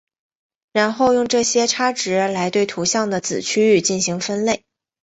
[0.73, 4.63] 然后用这些差值来对图像的子区域进行分类。